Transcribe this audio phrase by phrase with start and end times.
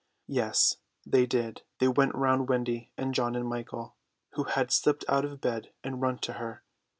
[0.25, 3.97] Yes, they did, they went round Wendy and John and Michael,
[4.31, 6.63] who had slipped out of bed and run to her.